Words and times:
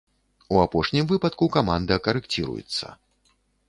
У 0.55 0.57
апошнім 0.63 1.05
выпадку 1.13 1.51
каманда 1.59 2.01
карэкціруецца. 2.11 2.85